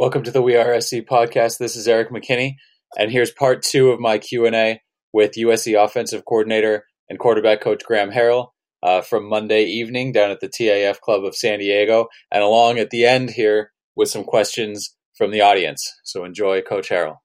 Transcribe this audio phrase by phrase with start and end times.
[0.00, 1.58] Welcome to the We Are SC podcast.
[1.58, 2.54] This is Erik McKinney,
[2.98, 4.80] and here's part two of my Q and A
[5.12, 8.52] with USC offensive coordinator and quarterback coach Graham Harrell
[8.82, 12.88] uh, from Monday evening down at the TAF Club of San Diego, and along at
[12.88, 15.86] the end here with some questions from the audience.
[16.02, 17.18] So enjoy, Coach Harrell.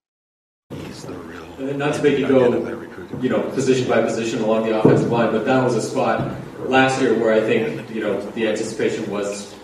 [1.57, 2.78] Not to make you go,
[3.21, 6.30] you know, position by position along the offensive line, but that was a spot
[6.68, 9.55] last year where I think you know the anticipation was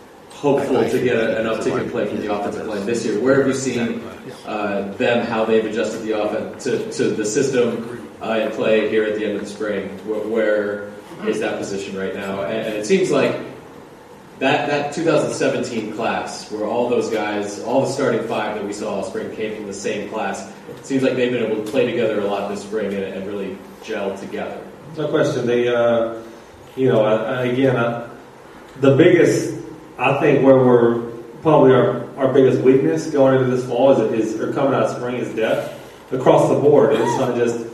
[0.41, 3.19] hopeful to get a, an uptick in play from the offensive line this year.
[3.19, 4.01] Where have you seen
[4.45, 9.03] uh, them, how they've adjusted the offense to, to the system uh, in play here
[9.03, 9.89] at the end of the spring?
[10.07, 12.41] Where, where is that position right now?
[12.41, 13.39] And, and, it seems like
[14.39, 18.95] that, that 2017 class, where all those guys, all the starting five that we saw
[18.95, 21.85] all spring came from the same class, it seems like they've been able to play
[21.85, 24.59] together a lot this spring and, and really gel together.
[24.97, 25.45] No question.
[25.45, 26.15] They, uh,
[26.75, 27.05] you know,
[27.43, 27.75] again,
[28.79, 29.60] the biggest
[30.01, 30.99] I think where we're
[31.43, 34.95] probably our, our biggest weakness going into this fall is, is or coming out of
[34.97, 35.79] spring is depth
[36.11, 36.93] across the board.
[36.93, 37.67] It's not just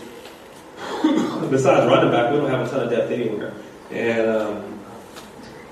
[1.49, 3.53] besides running back, we don't have a ton of depth anywhere.
[3.91, 4.79] And um,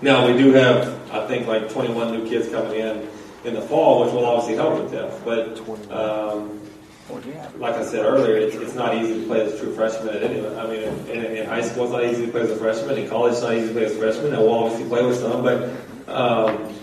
[0.01, 3.05] now we do have, I think, like 21 new kids coming in
[3.43, 5.25] in the fall, which will obviously help with depth.
[5.25, 5.59] But
[5.91, 6.61] um,
[7.57, 10.23] like I said earlier, it's, it's, not easy to play as a true freshman at
[10.23, 10.39] any.
[10.39, 12.97] I mean, in, in, high school, it's not easy to play as a freshman.
[12.97, 14.33] In college, it's not easy to play as a freshman.
[14.33, 15.69] And we'll obviously play with some, but
[16.07, 16.73] um,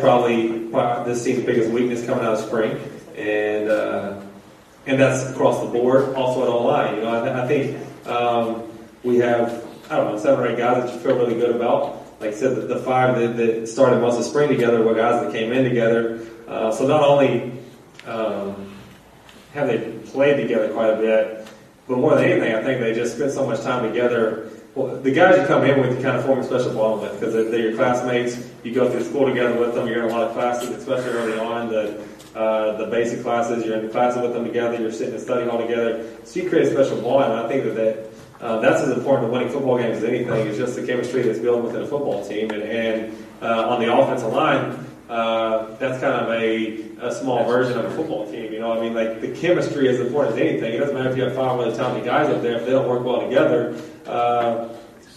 [0.00, 0.68] probably
[1.04, 2.78] this team's biggest weakness coming out of spring,
[3.16, 4.20] and uh,
[4.86, 6.14] and that's across the board.
[6.14, 8.62] Also at all line, you know, I, I think um,
[9.02, 12.02] we have I don't know seven or eight guys that you feel really good about.
[12.20, 15.22] Like I said, the, the five that, that, started most of spring together were guys
[15.22, 16.26] that came in together.
[16.48, 17.52] Uh, so not only
[18.06, 18.72] um,
[19.52, 21.46] have they played together quite a bit,
[21.86, 25.12] but more than anything, I think they just spent so much time together well, the
[25.12, 27.50] guys you come in with, you kind of form a special bond with because they're,
[27.50, 28.50] they're, your classmates.
[28.64, 29.86] You go through school together with them.
[29.86, 31.68] You're in a lot of classes, especially early on.
[31.68, 34.80] The uh, the basic classes, you're in the classes with them together.
[34.80, 36.04] You're sitting and studying all together.
[36.24, 37.32] So you create a special bond.
[37.32, 38.10] And I think that, that
[38.44, 40.48] uh, that's as important to winning football games as anything.
[40.48, 42.50] It's just the chemistry that's built within a football team.
[42.50, 47.78] And, and uh, on the offensive line, uh, that's kind of a, a small version
[47.78, 48.52] of a football team.
[48.52, 50.72] You know, I mean, like the chemistry is important as anything.
[50.72, 52.88] It doesn't matter if you have five really talented guys up there if they don't
[52.88, 53.80] work well together.
[54.06, 54.68] Uh,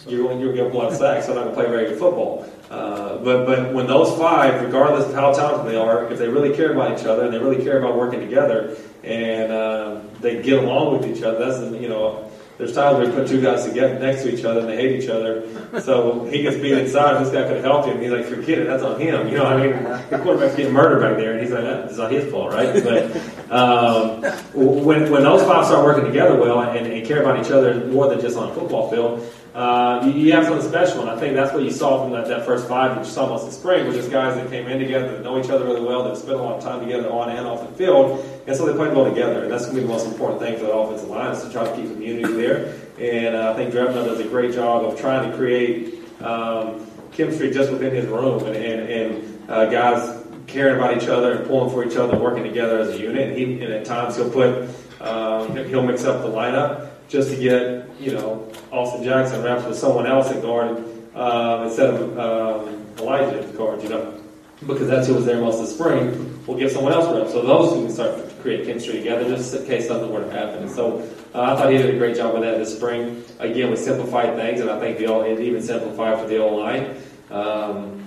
[0.07, 1.25] you're going to get a lot of sacks.
[1.25, 2.49] So they're not going to play very good football.
[2.69, 6.55] Uh, but but when those five, regardless of how talented they are, if they really
[6.55, 10.61] care about each other and they really care about working together and uh, they get
[10.61, 13.99] along with each other, that's you know there's times where you put two guys together
[13.99, 15.47] next to each other and they hate each other.
[15.81, 17.23] So he gets beat inside.
[17.23, 18.01] This guy could helped him.
[18.01, 18.67] He's like, forget it.
[18.67, 19.27] That's on him.
[19.27, 22.11] You know, I mean, the quarterback's getting murdered back there, and he's like, it's not
[22.11, 22.83] his fault, right?
[22.83, 24.21] But um,
[24.53, 28.09] when when those five start working together well and, and care about each other more
[28.09, 29.21] than just on a football field,
[29.57, 32.45] uh, you, have something special, and I think that's what you saw from that, that
[32.45, 35.13] first five that you saw most in spring, was just guys that came in together,
[35.13, 37.47] that know each other really well, that spent a lot of time together on and
[37.47, 39.45] off the field, and so they played well together.
[39.45, 41.51] And that's going to be the most important thing for the offensive line is to
[41.51, 42.75] try to keep the unity there.
[42.99, 47.49] And uh, I think Drevno does a great job of trying to create um, chemistry
[47.49, 51.71] just within his room, and, and, and uh, guys caring about each other and pulling
[51.71, 53.29] for each other, working together as a unit.
[53.29, 54.69] And, he, and at times he'll put
[55.01, 59.77] um, he'll mix up the lineup just to get, you know, Austin Jackson wrapped with
[59.77, 60.83] someone else at guard
[61.15, 64.21] uh, instead of um, Alijah at guard, you know,
[64.65, 66.43] because that's who was there most of the spring.
[66.45, 67.31] We'll give someone else reps.
[67.31, 70.31] So those two can start to create chemistry together just in case something were to
[70.31, 70.63] happen.
[70.63, 70.99] And so
[71.33, 73.23] uh, I thought he did a great job with that this spring.
[73.39, 76.95] Again, we simplified things, and I think the it even simplified for the O line.
[77.29, 78.03] Um,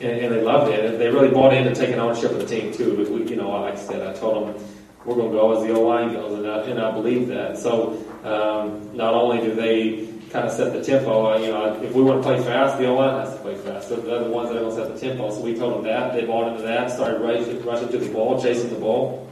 [0.00, 0.84] and, and, they loved it.
[0.84, 2.96] And they really bought into taking ownership of the team too.
[2.96, 4.64] But we, you know, like I said, I told them
[5.04, 7.58] we're going to go as the O line goes, and I, and I believe that.
[7.58, 11.92] So um, not only do they kind of set the tempo, uh, you know, if
[11.92, 13.88] we want to play fast, the O line has to play fast.
[13.88, 15.30] So they're the ones that are going to set the tempo.
[15.30, 16.14] So we told them that.
[16.14, 19.30] They bought into that, started rushing, rushing to the ball, chasing the ball,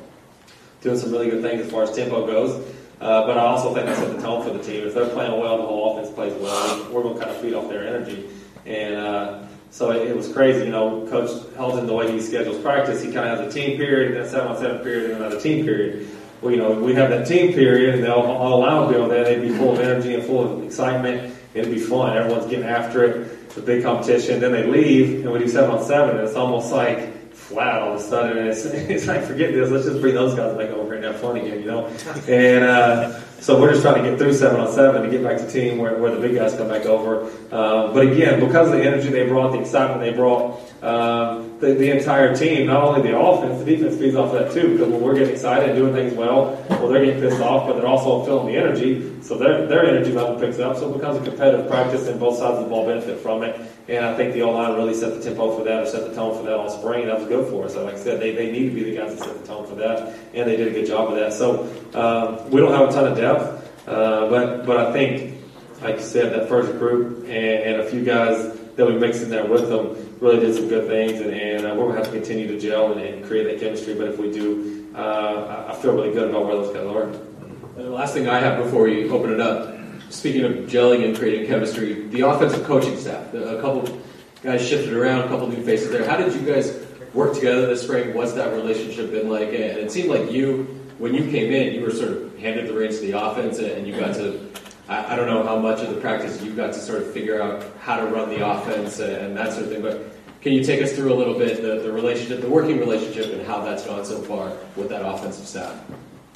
[0.82, 2.64] doing some really good things as far as tempo goes.
[3.00, 4.86] Uh, but I also think they set the tone for the team.
[4.86, 6.92] If they're playing well, the whole offense plays well.
[6.92, 8.28] We're going to kind of feed off their energy.
[8.64, 10.66] And uh, so it, it, was crazy.
[10.66, 13.76] You know, Coach Helton, the way he schedules practice, he kind of has a team
[13.76, 16.08] period, a seven on seven period, and another team period
[16.50, 19.24] you know, we have that team period, and they'll all allow them there.
[19.24, 21.34] They'd be full of energy and full of excitement.
[21.54, 22.16] It'd be fun.
[22.16, 23.38] Everyone's getting after it.
[23.44, 24.40] It's a big competition.
[24.40, 27.94] Then they leave, and we do seven on seven, and it's almost like flat all
[27.94, 28.38] of a sudden.
[28.38, 29.70] And it's, it's like, forget this.
[29.70, 31.86] Let's just bring those guys back over and have fun again, you know?
[32.28, 35.36] And uh, so we're just trying to get through seven on seven to get back
[35.36, 37.28] to team where, where the big guys come back over.
[37.50, 41.74] Uh, but again, because of the energy they brought, the excitement they brought, um, the,
[41.74, 44.72] the entire team, not only the offense, the defense feeds off of that too.
[44.72, 47.76] Because when we're getting excited and doing things well, well, they're getting pissed off, but
[47.76, 50.76] they're also feeling the energy, so their their energy level picks up.
[50.76, 53.60] So it becomes a competitive practice, and both sides of the ball benefit from it.
[53.92, 56.14] And I think the O line really set the tempo for that, or set the
[56.14, 57.74] tone for that all spring, that was good for us.
[57.74, 59.66] So like I said, they, they need to be the guys that set the tone
[59.66, 61.34] for that, and they did a good job of that.
[61.34, 65.38] So um, we don't have a ton of depth, uh, but but I think,
[65.82, 69.28] like you said, that first group and, and a few guys that we mixed in
[69.28, 72.06] there with them really did some good things, and, and uh, we're going to have
[72.06, 73.92] to continue to gel and, and, create that chemistry.
[73.92, 77.02] But if we do, uh, I feel really good about where those guys are.
[77.02, 79.71] And the last thing I have before we open it up,
[80.12, 84.00] speaking of gelling and creating chemistry, the offensive coaching staff, a couple
[84.42, 86.08] guys shifted around, a couple new faces there.
[86.08, 86.78] How did you guys
[87.14, 88.14] work together this spring?
[88.14, 89.48] What's that relationship been like?
[89.48, 90.64] And it seemed like you,
[90.98, 93.86] when you came in, you were sort of handed the reins to the offense, and
[93.86, 94.52] you got to
[94.88, 97.64] I, don't know how much of the practice you got to sort of figure out
[97.80, 100.12] how to run the offense and that sort of thing, but
[100.42, 103.46] can you take us through a little bit the, the relationship, the working relationship, and
[103.46, 105.80] how that's gone so far with that offensive staff?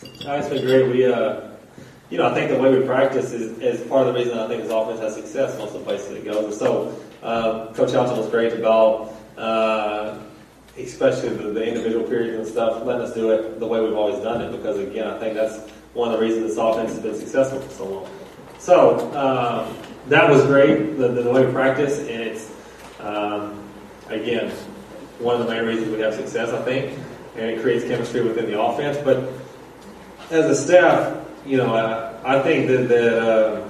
[0.03, 0.89] It's been great.
[0.89, 1.49] We, uh,
[2.11, 4.47] you know, I think the way we practice is, is part of the reason I
[4.47, 6.59] think this offense has success most of the places it goes.
[6.59, 10.19] so, uh, Coach Helton was great about, uh,
[10.79, 14.23] especially the, the, individual periods and stuff, letting us do it the way we've always
[14.23, 14.53] done it.
[14.53, 17.75] Because again, I think that's one of the reasons this offense has been successful for
[17.75, 18.11] so long.
[18.59, 19.77] So um,
[20.09, 22.53] that was great, the, the, way we practice, and it's
[23.01, 23.69] um,
[24.09, 24.51] again
[25.19, 26.99] one of the main reasons we have success, I think,
[27.37, 28.99] and it creates chemistry within the offense.
[29.03, 29.33] But
[30.31, 33.69] as a staff, you know, I, I think that, that uh,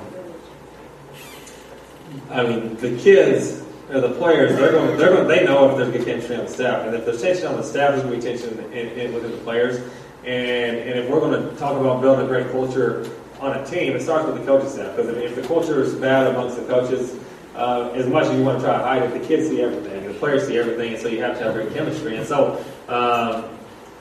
[2.30, 5.92] I mean the kids or the players, they're going, they're going, they know if there's
[5.92, 8.26] good chemistry on the staff, and if there's tension on the staff, there's going to
[8.26, 9.78] be tension in, in, within the players.
[10.24, 13.08] And, and if we're going to talk about building a great culture
[13.38, 14.96] on a team, it starts with the coaching staff.
[14.96, 17.16] Because if the culture is bad amongst the coaches,
[17.54, 20.04] uh, as much as you want to try to hide it, the kids see everything,
[20.04, 22.16] the players see everything, and so you have to have great chemistry.
[22.16, 23.44] And so, um,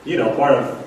[0.04, 0.85] you know, part of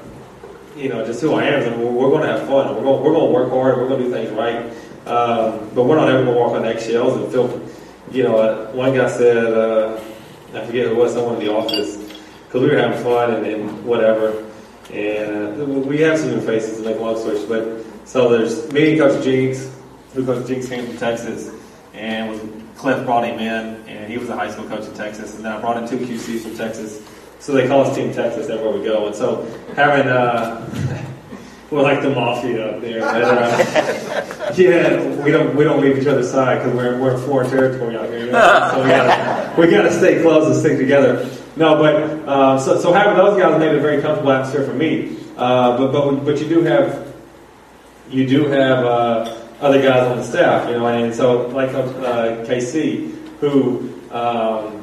[0.79, 2.75] you know just who I am I mean, we're, going to have fun.
[2.75, 3.77] We're going we're going to work hard.
[3.77, 4.65] We're going to do things right.
[5.05, 7.69] Um, but we're not ever going to walk on eggshells and feel.
[8.11, 9.99] You know, uh, one guy said, uh,
[10.53, 11.97] I forget who was, someone in the office,
[12.47, 14.45] because we were having fun and, and whatever.
[14.91, 18.71] And uh, we have some new faces to make a long story, but so there's
[18.71, 19.71] me and Coach Jinks,
[20.15, 21.53] who Coach Jinks came from Texas,
[21.93, 25.35] and Cliff brought him in, and he was a high school coach in Texas.
[25.35, 27.07] And then I brought in two QCs from Texas.
[27.39, 29.07] So they call us Team Texas everywhere we go.
[29.07, 29.45] And so
[29.75, 31.05] having, uh,
[31.71, 32.99] we're like the mafia up there.
[32.99, 37.21] But, uh, yeah, we don't we don't leave each other's side because we're we're in
[37.27, 38.25] foreign territory out here.
[38.25, 38.69] You know?
[38.73, 41.29] So we gotta we gotta stay close and stick together.
[41.55, 41.95] No, but
[42.27, 45.17] uh, so so having those guys made a very comfortable atmosphere for me.
[45.37, 47.13] Uh, but but but you do have
[48.09, 52.43] you do have uh, other guys on the staff, you know, and so like uh,
[52.45, 54.78] KC, who um,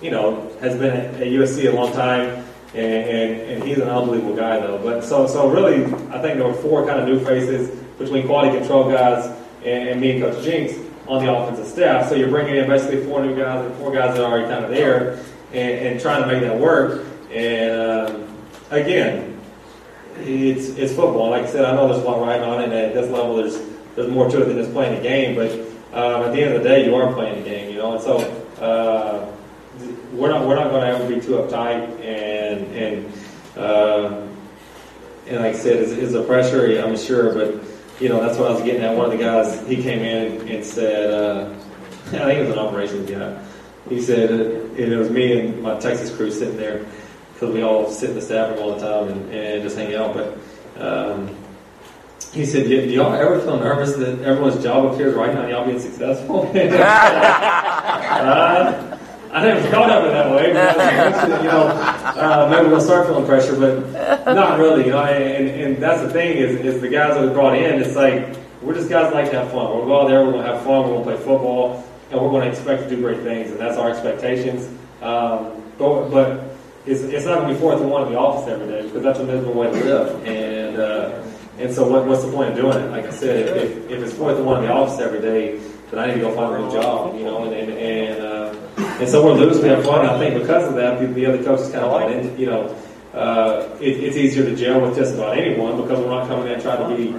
[0.00, 4.36] you know has been at USC a long time, and, and, and, he's an unbelievable
[4.36, 4.78] guy though.
[4.78, 8.56] But so so really, I think there were four kind of new faces between quality
[8.58, 9.26] control guys
[9.64, 10.74] and, and me and Coach Jinks
[11.06, 12.08] on the offensive staff.
[12.08, 14.64] So you're bringing in basically four new guys and four guys that are already kind
[14.64, 15.14] of there,
[15.52, 17.06] and, and trying to make that work.
[17.32, 18.36] And um,
[18.70, 19.40] again,
[20.16, 21.30] it's it's football.
[21.30, 23.36] Like I said, I know there's a lot riding on it, and at this level,
[23.36, 23.58] there's
[23.94, 25.34] there's more to it than just playing a game.
[25.34, 25.50] But
[25.92, 27.94] um, at the end of the day, you are playing a game, you know.
[27.94, 28.18] And so
[28.62, 29.27] uh,
[30.12, 33.12] we're not we're not going to ever be too uptight, and and
[33.56, 34.26] uh,
[35.26, 36.80] and like I said, is, is a pressure?
[36.80, 37.62] I'm sure, but
[38.00, 38.96] you know that's what I was getting at.
[38.96, 41.52] One of the guys he came in and said, uh,
[42.06, 43.42] I think it was an operations guy.
[43.88, 46.86] He said and it was me and my Texas crew sitting there
[47.34, 49.94] because we all sit in the staff room all the time and, and just hang
[49.94, 50.14] out.
[50.14, 50.38] But
[50.78, 51.34] um,
[52.32, 55.50] he said, do, do y'all ever feel nervous that everyone's job appears right now and
[55.50, 56.42] y'all being successful?
[56.54, 58.97] uh,
[59.30, 60.52] I never thought of it that way.
[60.52, 64.86] But, you know, uh, maybe we'll start feeling pressure, but not really.
[64.86, 67.80] You know, and, and that's the thing is, is the guys that we brought in.
[67.80, 69.70] It's like we're just guys like to have fun.
[69.70, 71.16] We're going to go out there, we're going to have fun, we're going to play
[71.16, 74.66] football, and we're going to expect to do great things, and that's our expectations.
[75.02, 76.56] Um, but, but
[76.86, 79.02] it's, it's not going to be fourth and one in the office every day because
[79.02, 80.26] that's a miserable way to live.
[80.26, 81.22] And uh,
[81.58, 82.90] and so what, what's the point of doing it?
[82.90, 85.58] Like I said, if, if, if, it's fourth and one in the office every day,
[85.90, 87.16] then I need to go find a new job.
[87.16, 88.27] You know, and and and, uh,
[89.00, 90.06] and so we're losing, we have fun.
[90.06, 92.38] I think because of that, the, the other coaches kind of into.
[92.40, 92.76] You know,
[93.14, 96.60] uh, it, it's easier to gel with just about anyone because we're not coming in
[96.60, 97.14] trying to be.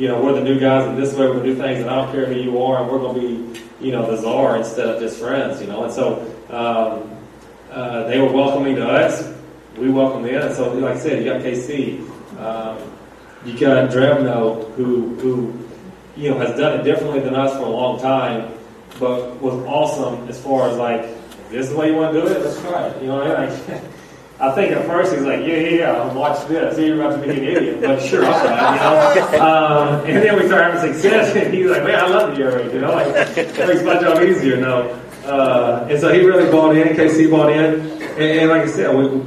[0.00, 1.90] You know, we're the new guys, and this way we're going to do things, and
[1.90, 4.56] I don't care who you are, and we're going to be, you know, the czar
[4.56, 5.60] instead of just friends.
[5.60, 6.34] You know, and so.
[6.50, 7.18] Um,
[7.70, 9.32] uh, they were welcoming to us.
[9.76, 10.54] We welcomed them.
[10.54, 12.00] So, like I said, you got KC.
[12.40, 12.78] Um,
[13.44, 15.58] you got Drevno, who, who,
[16.16, 18.52] you know, has done it differently than us for a long time,
[18.98, 21.04] but was awesome as far as like
[21.50, 22.44] this is the way you want to do it.
[22.44, 23.02] Let's try it.
[23.02, 23.82] You know, like.
[24.40, 26.78] I think at first he's like, yeah, yeah, yeah, watch this.
[26.78, 29.48] You're about to be an idiot, but sure, I'll try, you know.
[29.48, 32.72] Um, and then we start having success, and he's like, man, I love the air
[32.72, 34.82] you know, like it makes my job easier now.
[35.24, 36.96] Uh, and so he really bought in.
[36.96, 39.22] KC bought in, and, and like I said, we,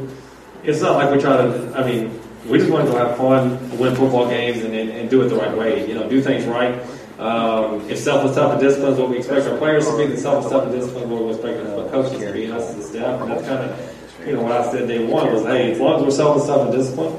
[0.63, 1.73] it's not like we try to.
[1.75, 5.21] I mean, we just want to have fun, win football games, and, and, and do
[5.21, 5.87] it the right way.
[5.87, 6.81] You know, do things right.
[7.21, 10.17] Um, if self tough and discipline is what we expect our players to be, then
[10.17, 12.83] self tough and discipline is what we expect our coaches to be, us as the
[12.83, 13.21] staff.
[13.21, 15.99] And that's kind of you know, what I said day one was, hey, as long
[15.99, 17.15] as we're selfless stuff and discipline,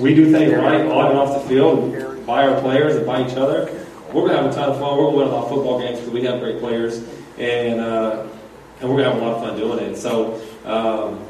[0.00, 3.36] we do things right on and off the field by our players and by each
[3.36, 3.86] other.
[4.14, 4.96] We're gonna have a ton of fun.
[4.96, 7.04] We're gonna win a lot of football games because we have great players,
[7.36, 8.26] and uh,
[8.80, 9.96] and we're gonna have a lot of fun doing it.
[9.96, 10.40] So.
[10.64, 11.22] Um,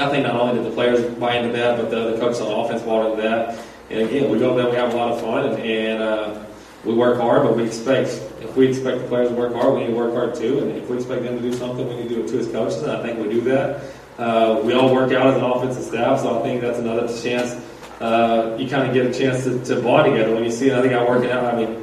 [0.00, 2.64] I think not only did the players buy into that, but the, the coaches on
[2.64, 3.58] offense bought into that.
[3.90, 6.44] And again, we go there, we have a lot of fun, and, and uh,
[6.84, 8.08] we work hard, but we expect
[8.40, 10.60] if we expect the players to work hard, we need to work hard too.
[10.60, 12.48] And if we expect them to do something, we need to do it too as
[12.48, 12.82] coaches.
[12.82, 13.82] And I think we do that.
[14.18, 17.52] Uh, we all work out as an offensive staff, so I think that's another chance.
[18.00, 20.88] Uh, you kind of get a chance to, to bond together when you see another
[20.88, 21.44] guy working out.
[21.44, 21.82] I mean,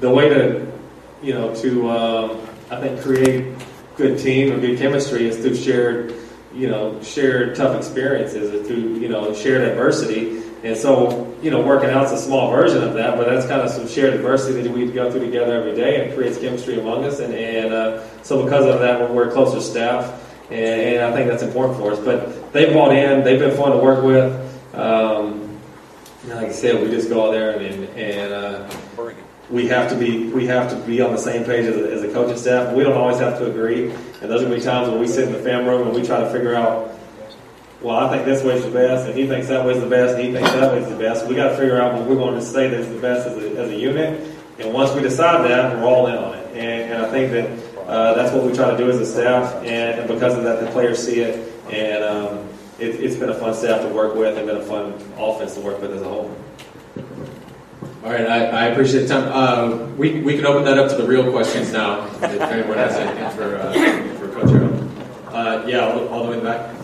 [0.00, 0.72] the way to,
[1.22, 3.54] you know, to um, I think create
[3.96, 6.14] good team or good chemistry is through shared,
[6.54, 10.42] you know, shared tough experiences, or through you know shared adversity.
[10.68, 13.70] And so, you know, working out's a small version of that, but that's kind of
[13.70, 17.20] some shared adversity that we go through together every day, and creates chemistry among us.
[17.20, 21.30] And, and uh, so, because of that, we're, we're closer staff, and, and, I think
[21.30, 21.98] that's important for us.
[22.00, 24.30] But they've bought in; they've been fun to work with.
[24.74, 25.58] Um,
[26.26, 28.70] like I said, we just go out there and, and uh,
[29.48, 32.02] we have to be we have to be on the same page as a, as
[32.02, 32.74] a coaching staff.
[32.74, 35.32] We don't always have to agree, and those are be times when we sit in
[35.32, 36.92] the fan room and we try to figure out
[37.80, 40.24] well, I think this way's the best, and he thinks that way's the best, and
[40.24, 41.26] he thinks that way's the best.
[41.26, 43.56] We got to figure out what we're going to say that's the best as a,
[43.56, 44.36] as a unit.
[44.58, 46.46] And once we decide that, we're all in on it.
[46.48, 49.54] And, and I think that uh, that's what we try to do as a staff.
[49.58, 51.52] And, and because of that, the players see it.
[51.70, 52.48] And um,
[52.80, 55.60] it, it's been a fun staff to work with, and been a fun offense to
[55.60, 56.36] work with as a whole.
[58.04, 59.30] All right, I, I appreciate the time.
[59.32, 62.06] Uh, we, we can open that up to the real questions now.
[62.22, 63.72] If anyone has anything for, uh,
[64.18, 64.88] for Coach Harrell.
[65.32, 66.77] Uh, yeah, all, the way in the back.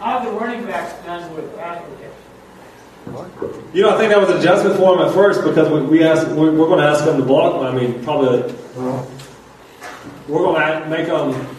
[0.00, 1.82] How the running backs done with pass?
[3.72, 6.04] You know, I think that was an adjustment for him at first because we, we
[6.04, 7.62] asked, we're, we're going to ask them to block.
[7.64, 8.52] I mean, probably
[10.28, 11.56] we're going to make them.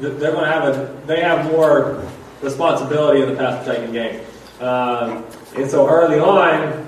[0.00, 1.02] They're going to have a.
[1.06, 2.06] They have more
[2.42, 4.20] responsibility in the pass protecting game,
[4.60, 5.24] um,
[5.56, 6.87] and so early on,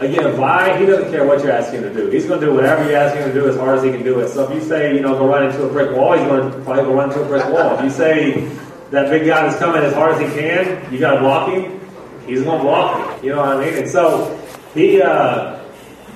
[0.00, 0.76] Again, why?
[0.78, 2.10] He doesn't care what you're asking him to do.
[2.10, 4.02] He's going to do whatever you ask him to do as hard as he can
[4.02, 4.28] do it.
[4.28, 6.58] So if you say, you know, go run into a brick wall, he's going to
[6.64, 7.78] probably go run into a brick wall.
[7.78, 8.48] If you say
[8.90, 11.80] that big guy is coming as hard as he can, you got to block him,
[12.26, 13.28] he's going to block you.
[13.28, 13.78] You know what I mean?
[13.78, 14.36] And so
[14.74, 15.60] he uh,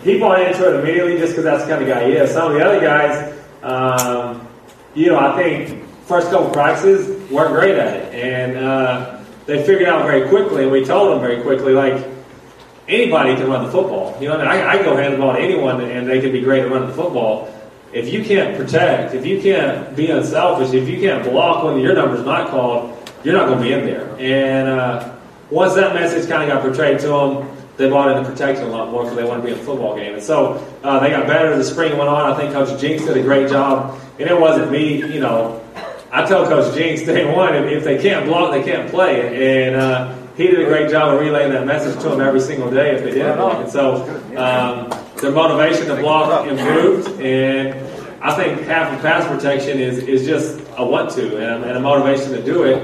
[0.02, 2.32] he bought into it immediately just because that's the kind of guy he is.
[2.32, 4.48] Some of the other guys, um,
[4.94, 9.88] you know, I think first couple practices weren't great at it, and uh, they figured
[9.88, 12.17] out very quickly, and we told them very quickly, like
[12.88, 14.16] anybody can run the football.
[14.20, 14.46] You know, I, mean?
[14.46, 16.88] I, I go hand the ball to anyone, and they can be great at running
[16.88, 17.54] the football.
[17.92, 21.94] If you can't protect, if you can't be unselfish, if you can't block when your
[21.94, 24.14] number's not called, you're not going to be in there.
[24.18, 25.14] And uh,
[25.50, 28.90] once that message kind of got portrayed to them, they bought into protection a lot
[28.90, 30.14] more because they want to be in the football game.
[30.14, 32.32] And so uh, they got better as the spring went on.
[32.32, 33.98] I think Coach Jinks did a great job.
[34.18, 35.64] And it wasn't me, you know.
[36.10, 39.64] I tell Coach Jinks day one, if they can't block, they can't play.
[39.66, 42.70] And uh, he did a great job of relaying that message to them every single
[42.70, 43.60] day if they did block.
[43.60, 44.04] And so
[44.36, 44.88] um,
[45.20, 47.74] their motivation to block improved, and
[48.22, 51.80] I think half of pass protection is, is just a want to and, and a
[51.80, 52.76] motivation to do it.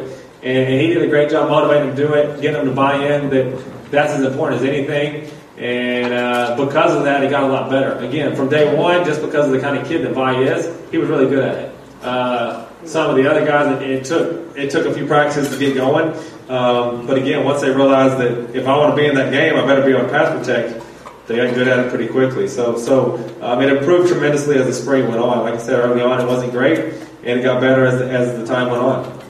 [0.43, 2.75] And, and, he did a great job motivating them to do it, getting them to
[2.75, 5.31] buy in that that's as important as anything.
[5.57, 7.97] And uh, because of that, he got a lot better.
[7.99, 10.99] Again, from day one, just because of the kind of kid that Vi is, he
[10.99, 11.75] was really good at it.
[12.03, 15.59] Uh, some of the other guys, it, it took it took a few practices to
[15.59, 16.15] get going.
[16.49, 19.57] Um, but again, once they realized that if I want to be in that game,
[19.57, 20.85] I better be on pass protect.
[21.27, 22.49] They got good at it pretty quickly.
[22.49, 25.39] So, so um, it improved tremendously as the spring went on.
[25.41, 26.79] Like I said early on, it wasn't great,
[27.25, 29.25] and it got better as, as the time went on.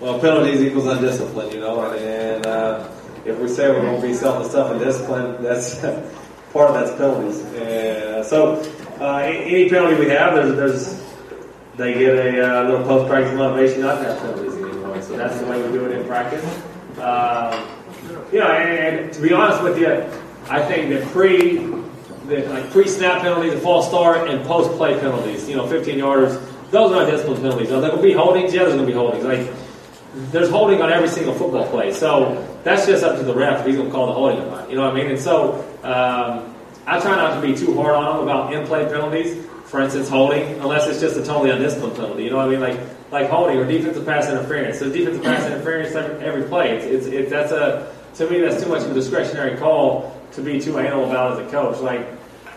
[0.00, 2.88] Well, penalties equals undisciplined, you know, and uh,
[3.26, 5.80] if we say we're going to be self stuff and discipline, that's
[6.52, 7.44] part of that's penalties.
[7.60, 8.54] And so,
[9.00, 11.04] uh, any penalty we have, there's, there's
[11.76, 15.02] they get a uh, little post practice motivation not to have penalties anymore.
[15.02, 16.44] So that's the way we do it in practice.
[16.98, 17.68] Um,
[18.32, 19.90] you and, and, to be honest with you,
[20.48, 21.58] I think that pre,
[22.28, 25.98] the, like pre snap penalties, a false start, and post play penalties, you know, 15
[25.98, 26.40] yarders
[26.70, 27.70] those are not discipline penalties.
[27.70, 28.52] Are there to be holdings?
[28.52, 29.22] Yeah, there's going to be holdings.
[29.22, 29.46] Like
[30.30, 31.92] there's holding on every single football play.
[31.92, 34.46] So that's just up to the ref if he's going to call the holding or
[34.46, 34.70] not.
[34.70, 35.10] You know what I mean?
[35.10, 36.54] And so um,
[36.86, 39.44] I try not to be too hard on them about in-play penalties.
[39.66, 42.24] For instance, holding, unless it's just a totally undisciplined penalty.
[42.24, 42.60] You know what I mean?
[42.60, 42.78] Like
[43.10, 44.78] like holding or defensive pass interference.
[44.78, 46.76] So defensive pass interference every, every play.
[46.76, 50.42] It's, it's, it's that's a to me that's too much of a discretionary call to
[50.42, 51.80] be too anal about as a coach.
[51.80, 52.06] Like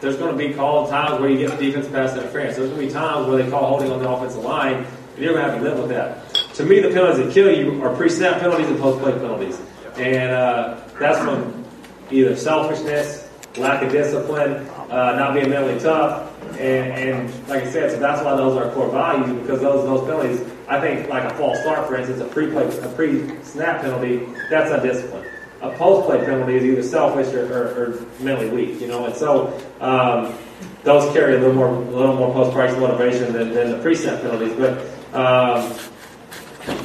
[0.02, 2.58] there's going to be called times where you get the defensive pass interference.
[2.58, 5.34] There's going to be times where they call holding on the offensive line, and you're
[5.34, 6.37] going to have to live with that.
[6.58, 9.62] To me, the penalties that kill you are pre-snap penalties and post-play penalties,
[9.96, 11.64] and uh, that's from
[12.10, 16.60] either selfishness, lack of discipline, uh, not being mentally tough, and,
[16.94, 20.52] and, like I said, so that's why those are core values because those those penalties.
[20.68, 25.30] I think like a false start, for instance, a pre-play, a pre-snap penalty, that's undisciplined
[25.62, 29.16] a post play penalty is either selfish or, or, or, mentally weak, you know, and
[29.16, 29.48] so
[29.80, 30.36] um,
[30.84, 34.22] those carry a little more a little more post price motivation than, than the pre-snap
[34.22, 34.54] penalties.
[34.54, 34.80] But
[35.16, 35.74] um,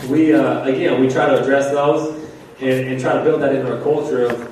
[0.08, 2.14] we uh, again we try to address those
[2.60, 4.48] and, and, try to build that into our culture of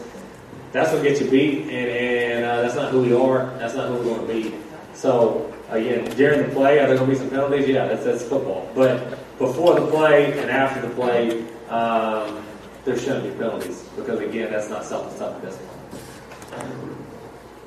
[0.72, 3.46] that's what gets you beat, and, and uh, that's not who we are.
[3.58, 4.54] That's not who we're going to be.
[4.94, 7.68] So again, during the play, are there going to be some penalties?
[7.68, 8.70] Yeah, that's that's football.
[8.75, 11.46] But before the play and after the play.
[11.68, 12.44] Um,
[12.84, 15.52] there shouldn't be penalties because again, that's not something something.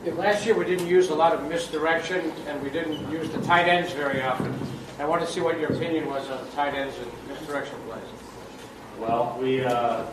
[0.04, 3.42] Yeah, last year we didn't use a lot of misdirection and we didn't use the
[3.42, 4.54] tight ends very often.
[5.00, 7.23] I want to see what your opinion was on the tight ends and
[9.00, 10.06] Well, we uh,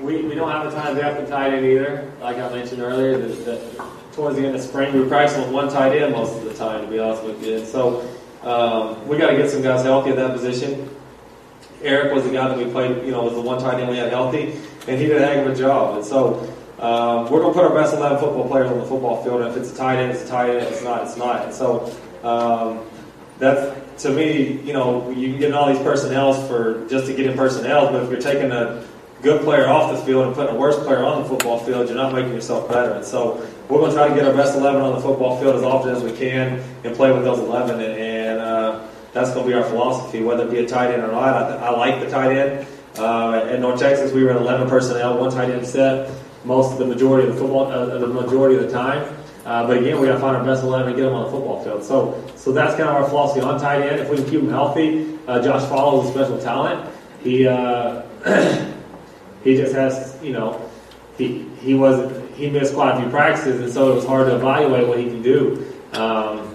[0.00, 2.10] we, we don't have a time depth in tight end either.
[2.20, 5.68] Like I mentioned earlier, the, the, towards the end of spring, we practice with one
[5.68, 7.64] tight end most of the time, to be honest with you.
[7.64, 8.08] so
[8.42, 10.88] um, we got to get some guys healthy at that position.
[11.82, 13.96] Eric was the guy that we played, you know, was the one tight end we
[13.96, 14.52] had healthy,
[14.86, 15.96] and he did a heck of a job.
[15.96, 16.40] And so
[16.78, 19.42] um, we're going to put our best 11 football players on the football field.
[19.42, 20.58] And if it's a tight end, it's a tight end.
[20.58, 21.44] If it's not, it's not.
[21.44, 21.94] And so
[22.24, 22.84] um,
[23.38, 27.14] that's, to me, you know, you can get in all these personnels for just to
[27.14, 28.86] get in personnel, but if you're taking a
[29.22, 31.96] good player off the field and putting a worse player on the football field, you're
[31.96, 32.92] not making yourself better.
[32.92, 35.56] And so we're going to try to get our best 11 on the football field
[35.56, 37.80] as often as we can and play with those 11.
[37.80, 41.02] And, and uh, that's going to be our philosophy, whether it be a tight end
[41.02, 41.34] or not.
[41.34, 42.66] I, I like the tight end.
[42.96, 46.10] Uh, in North Texas, we were 11 personnel, one tight end set,
[46.44, 49.16] most of the majority of the football, uh, the majority of the time.
[49.48, 51.30] Uh, but again, we got to find our best 11 and get them on the
[51.30, 51.82] football field.
[51.82, 53.98] So, so that's kind of our philosophy on tight end.
[53.98, 56.92] If we can keep them healthy, uh, Josh Falo is a special talent.
[57.22, 58.02] He uh,
[59.44, 60.60] he just has, you know,
[61.16, 64.36] he he was he missed quite a few practices, and so it was hard to
[64.36, 65.66] evaluate what he can do.
[65.94, 66.54] Um,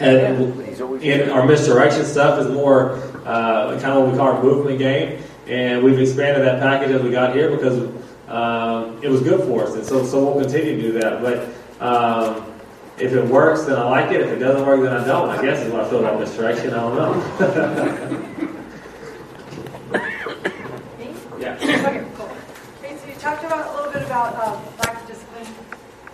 [0.00, 0.52] and,
[1.00, 5.22] and our misdirection stuff is more uh, kind of what we call our movement game.
[5.46, 7.88] And we've expanded that package as we got here because
[8.26, 9.74] um, it was good for us.
[9.74, 11.22] And so, so we'll continue to do that.
[11.22, 12.44] But um,
[12.98, 14.20] if it works, then I like it.
[14.20, 15.28] If it doesn't work, then I don't.
[15.28, 16.74] I guess is what I feel about misdirection.
[16.74, 17.14] I don't know.
[21.40, 21.56] yeah.
[21.60, 22.30] Okay, cool.
[22.78, 25.46] Okay, so you talked about a little bit about um, lack of discipline,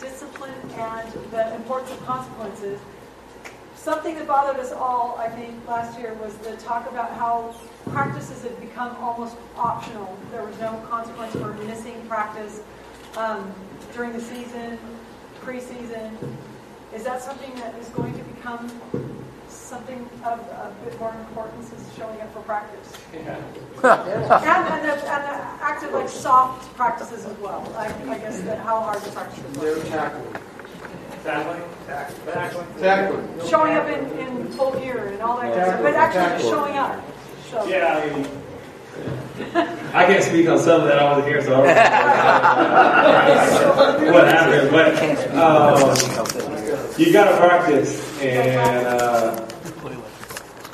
[0.00, 2.80] discipline, and the importance of consequences
[3.80, 7.54] something that bothered us all, I think, last year was the talk about how
[7.90, 10.18] practices had become almost optional.
[10.30, 12.60] There was no consequence for missing practice
[13.16, 13.52] um,
[13.94, 14.78] during the season,
[15.44, 16.16] preseason.
[16.94, 18.68] Is that something that is going to become
[19.48, 22.92] something of a bit more importance is showing up for practice?
[23.14, 23.36] Yeah.
[23.82, 27.62] and, and, the, and the active, like soft practices as well.
[27.76, 29.56] I, I guess that how hard the practice is.
[29.56, 30.36] No tackling.
[31.24, 31.62] Tackling?
[31.86, 32.66] Tackling.
[32.78, 33.48] Tackling.
[33.48, 36.50] Showing up in, in full gear and all that kind of stuff, but actually just
[36.50, 37.04] showing up.
[37.50, 37.66] So.
[37.66, 38.26] Yeah, I mean,
[39.92, 40.98] I can't speak on some of that.
[40.98, 41.74] I wasn't here, so I
[43.96, 44.70] don't know what happened.
[44.70, 44.94] But
[45.34, 45.96] um,
[46.98, 49.46] you got to practice, and uh,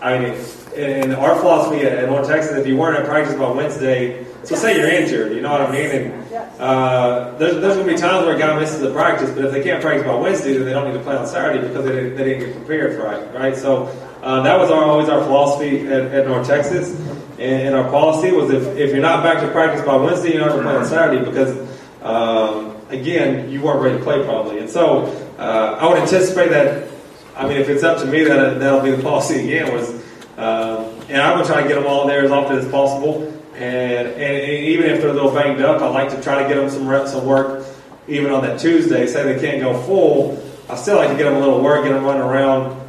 [0.03, 0.35] I mean,
[0.75, 4.77] in our philosophy at North Texas, if you weren't at practice by Wednesday, so say
[4.77, 5.91] you're injured, you know what I mean?
[5.91, 9.45] And uh, there's, there's going to be times where a guy misses a practice, but
[9.47, 11.85] if they can't practice by Wednesday, then they don't need to play on Saturday because
[11.85, 13.57] they didn't, they didn't get prepared right, right?
[13.57, 13.87] So
[14.27, 16.99] uh, that was our, always our philosophy at, at North Texas.
[17.39, 20.41] And, and, our policy was if, if you're not back to practice by Wednesday, you're
[20.41, 21.57] not going to play on Saturday because,
[22.03, 24.59] um, again, you weren't ready to play probably.
[24.59, 25.05] And so
[25.39, 26.91] uh, I would anticipate that,
[27.37, 29.91] I mean, if it's up to me, that, that'll be the policy again was,
[30.37, 33.33] uh, and I would try to get them all there as often as possible.
[33.55, 36.57] And, and, even if they're a little banged up, I like to try to get
[36.57, 37.65] them some reps of work
[38.09, 39.07] even on that Tuesday.
[39.07, 41.93] Say they can't go full, I still like to get them a little work, get
[41.93, 42.86] them running around.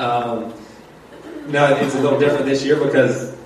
[0.00, 0.54] Um,
[1.48, 3.36] now it's a little different this year because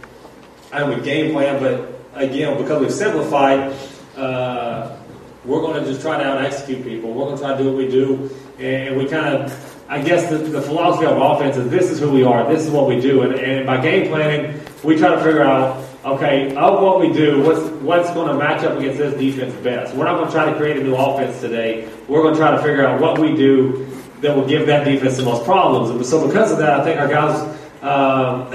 [0.73, 3.77] I know we game plan, but again, because we've simplified,
[4.17, 4.97] uh,
[5.45, 7.13] we're going to just try to out execute people.
[7.13, 9.71] We're going to try to do what we do, and we kind of.
[9.89, 12.65] I, I guess the, the philosophy of offense is this is who we are, this
[12.65, 16.55] is what we do, and, and by game planning, we try to figure out okay,
[16.55, 19.95] of what we do, what's what's going to match up against this defense best.
[19.95, 21.89] We're not going to try to create a new offense today.
[22.09, 23.94] We're going to try to figure out what we do
[24.25, 25.91] that will give that defense the most problems.
[25.91, 27.41] And so because of that, I think our guys,
[27.83, 28.51] um,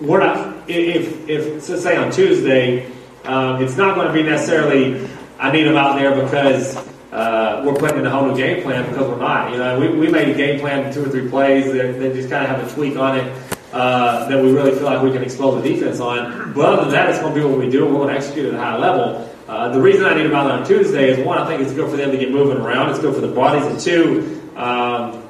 [0.06, 0.56] we're not.
[0.68, 2.90] If if so say on Tuesday,
[3.24, 5.08] um, it's not going to be necessarily
[5.38, 6.76] I need them out there because
[7.12, 9.52] uh, we're putting in a whole new game plan because we're not.
[9.52, 12.28] You know, we, we made a game plan two or three plays that, that just
[12.28, 15.22] kind of have a tweak on it uh, that we really feel like we can
[15.22, 16.52] explode the defense on.
[16.54, 17.84] But other than that, it's going to be what we do.
[17.86, 19.34] We're going to execute at a high level.
[19.48, 21.72] Uh, the reason I need them out there on Tuesday is one, I think it's
[21.72, 22.90] good for them to get moving around.
[22.90, 25.22] It's good for the bodies, and two, um,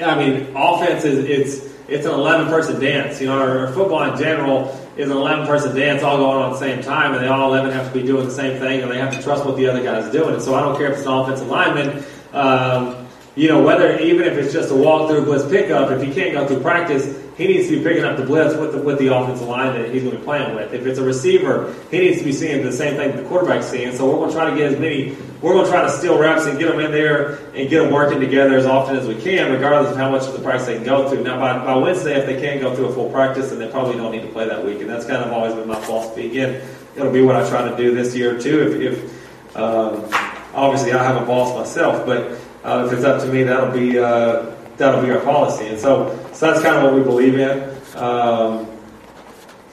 [0.00, 3.20] I mean, offense is it's it's an 11 person dance.
[3.20, 6.52] You know, our, our football in general is an 11 person dance all going on
[6.52, 8.82] at the same time, and they all 11 have to be doing the same thing,
[8.82, 10.34] and they have to trust what the other guy's doing.
[10.34, 12.04] And so I don't care if it's an offensive lineman.
[12.32, 13.05] Um,
[13.36, 16.32] you know, whether even if it's just a walk through blitz pickup, if he can't
[16.32, 19.14] go through practice, he needs to be picking up the blitz with the, with the
[19.14, 20.72] offensive line that he's going to be playing with.
[20.72, 23.94] If it's a receiver, he needs to be seeing the same thing the quarterback's seeing.
[23.94, 26.18] So we're going to try to get as many, we're going to try to steal
[26.18, 29.20] reps and get them in there and get them working together as often as we
[29.20, 31.24] can, regardless of how much of the practice they can go through.
[31.24, 33.98] Now, by, by Wednesday, if they can't go through a full practice, then they probably
[33.98, 34.80] don't need to play that week.
[34.80, 36.30] And that's kind of always been my philosophy.
[36.30, 38.80] Again, it'll be what I try to do this year, too.
[38.80, 40.08] If, if um,
[40.54, 44.50] obviously I have a boss myself, but if it's up to me, that'll be uh,
[44.76, 45.66] that'll be our policy.
[45.66, 47.70] And so, so that's kind of what we believe in.
[47.96, 48.66] Um,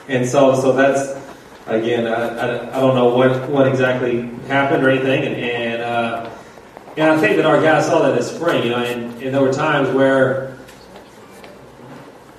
[0.08, 1.20] and so, so that's
[1.68, 6.30] again, I, I, I, don't know what, what exactly happened or anything, and and, uh,
[6.98, 9.42] and I think that our guys saw that this spring, you know, and, and there
[9.42, 10.58] were times where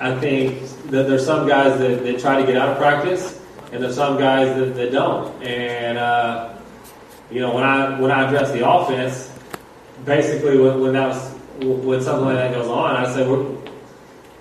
[0.00, 3.40] I think that there's some guys that, that try to get out of practice,
[3.72, 6.54] and there's some guys that, that don't, and uh,
[7.30, 9.33] you know, when I when I address the offense,
[10.04, 13.54] basically when, when that was when something like that goes on, I said we're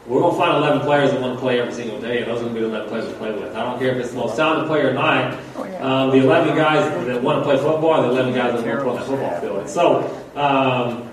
[0.06, 2.40] we're going to find 11 players that want to play every single day, and those
[2.40, 3.56] are going to be the 11 players to play with.
[3.56, 5.34] I don't care if it's the most talented player or not.
[5.82, 8.84] Um, the 11 guys that want to play football the 11 guys that want to
[8.84, 9.60] play on the football field.
[9.60, 11.10] And so, um,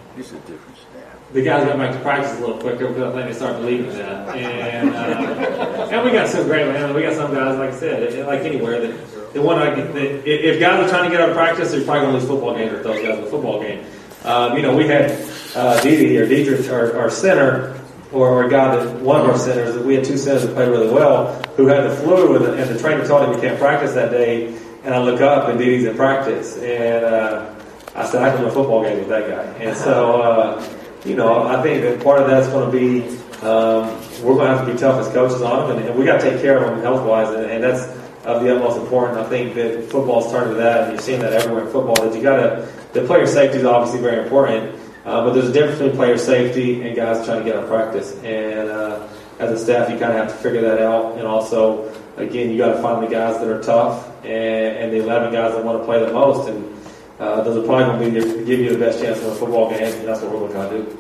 [1.33, 3.93] the guys got back to practice a little quicker because I think they started believing
[3.93, 4.37] that.
[4.37, 6.93] And, uh, and we got some great, man.
[6.93, 10.59] We got some guys, like I said, like anywhere, that, that want to, that, if
[10.59, 12.73] guys are trying to get out of practice, they're probably going to lose football games
[12.73, 13.85] with those guys in the football game.
[14.25, 15.11] Um, you know, we had
[15.55, 17.81] uh, Didi or Dietrich, our, our center,
[18.13, 20.93] or, or guy that one of our centers, we had two centers that played really
[20.93, 23.95] well, who had the flu, and the, and the trainer told him he can't practice
[23.95, 24.57] that day.
[24.85, 27.55] And I look up, and Didi's in practice, and uh,
[27.95, 29.43] I said I can win a football game with that guy.
[29.63, 30.69] And so, uh,
[31.05, 33.89] you know, I think that part of that's going to be um,
[34.23, 36.21] we're going to have to be tough as coaches on them, and, and we got
[36.21, 37.85] to take care of them health wise, and, and that's
[38.25, 39.19] of the utmost important.
[39.19, 41.95] I think that football's turned to that, and you're seeing that everywhere in football.
[41.95, 44.81] That you got to the player safety is obviously very important.
[45.05, 48.17] Uh, but there's a difference between player safety and guys trying to get on practice.
[48.23, 51.17] And uh, as a staff, you kind of have to figure that out.
[51.17, 54.99] And also, again, you got to find the guys that are tough and, and, the
[54.99, 56.49] 11 guys that want to play the most.
[56.51, 56.77] And
[57.19, 59.71] uh, those are probably going to be give you the best chance in a football
[59.71, 59.83] game.
[59.83, 60.99] And that's what we're going to do.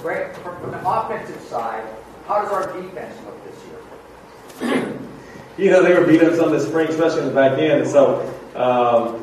[0.00, 0.34] Great.
[0.36, 1.84] From the offensive side,
[2.26, 4.98] how does our defense look this year?
[5.58, 7.82] you know, they were beat up some this spring, especially in the back end.
[7.82, 8.22] And so,
[8.54, 9.22] um,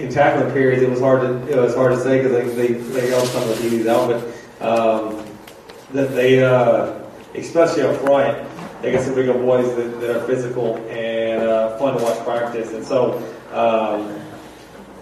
[0.00, 2.72] in tackling periods, it was hard to it was hard to say because they they
[2.74, 5.26] they held some of the DBs out, but um,
[5.92, 6.98] that they uh,
[7.34, 8.48] especially up front,
[8.82, 12.72] they got some bigger boys that, that are physical and uh, fun to watch practice,
[12.72, 13.18] and so
[13.52, 14.18] um,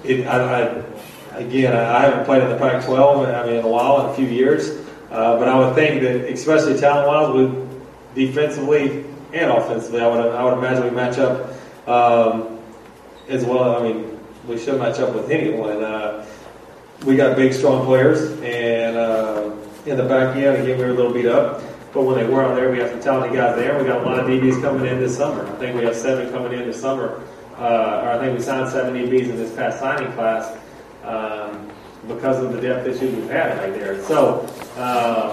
[0.04, 4.04] it I, I again I haven't played in the Pac-12 I mean in a while
[4.04, 9.50] in a few years, uh, but I would think that especially talent-wise, with defensively and
[9.52, 11.52] offensively, I would I would imagine we match up
[11.86, 12.58] um,
[13.28, 13.76] as well.
[13.76, 14.17] I mean
[14.48, 15.82] we should match up with anyone.
[15.84, 16.26] Uh,
[17.04, 19.50] we got big, strong players, and uh,
[19.86, 21.62] in the back end, again, we were a little beat up.
[21.92, 23.78] But when they were out there, we have some talented guys there.
[23.78, 25.46] We got a lot of DBs coming in this summer.
[25.46, 27.22] I think we have seven coming in this summer.
[27.56, 30.56] Uh, or I think we signed seven DBs in this past signing class
[31.02, 31.70] um,
[32.06, 34.02] because of the depth issues we've had right there.
[34.04, 34.40] So
[34.76, 35.30] um,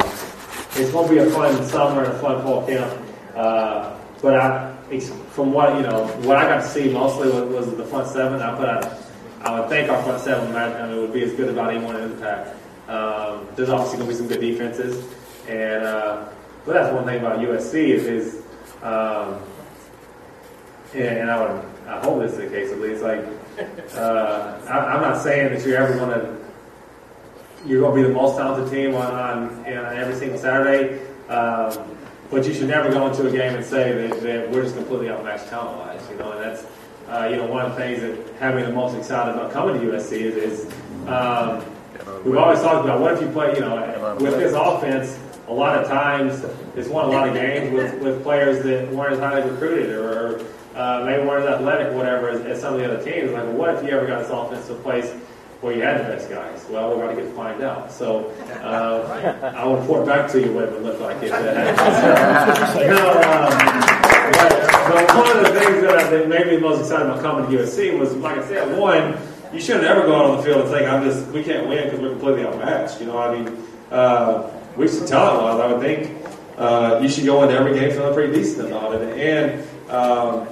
[0.76, 2.92] it's going to be a fun summer and a fun fall camp.
[3.36, 4.76] Uh, but I,
[5.30, 8.42] from what you know, what I got to see mostly was, was the front seven.
[8.42, 8.95] I put out
[9.46, 12.10] I would think our front seven I mean, would be as good about anyone in
[12.10, 12.48] the Pac.
[12.90, 15.06] Um, there's obviously going to be some good defenses,
[15.48, 16.26] and uh,
[16.66, 18.36] but that's one thing about USC is, is
[18.82, 19.40] um,
[20.96, 23.04] and, and, I would I hope this is the case at least.
[23.04, 23.24] Like
[23.96, 26.38] uh, I, am not saying that you're ever going to
[27.68, 31.00] you're going to be the most talented team on on, on every single Saturday.
[31.30, 31.96] Um,
[32.32, 35.10] but you should never go into a game and say that, that we're just completely
[35.10, 36.66] outmatched talent-wise, you know, and that's
[37.10, 39.88] uh, you know, one of the things that me the most excited about coming to
[39.88, 40.74] USC is, is
[41.08, 41.64] um,
[42.24, 45.78] we've always talked about what if you play, you know, with this offense, a lot
[45.78, 46.44] of times
[46.76, 50.44] it's won a lot of games with, with players that weren't as highly recruited or
[50.76, 53.32] uh, maybe weren't as athletic or whatever as, as, some of the other teams.
[53.32, 55.12] Like, what if you ever got this offense to a place
[55.62, 56.66] where you had the best guys?
[56.70, 57.92] Well, we're going to get to find out.
[57.92, 61.78] So uh, I will report back to you what it would look like if that
[61.78, 62.82] happens.
[62.82, 63.95] you um,
[64.88, 67.98] but, one of the things that, that made me most excited about coming to USC
[67.98, 69.18] was, like I said, one,
[69.54, 71.86] you shouldn't ever go out on the field and think, I'm just, we can't win
[71.86, 73.00] because we're completely outmatched.
[73.00, 73.58] You know, I mean,
[73.92, 75.60] uh, we should tell it was.
[75.60, 76.26] I would think
[76.58, 79.18] uh, you should go into every game feeling pretty decent about it.
[79.18, 80.48] And um,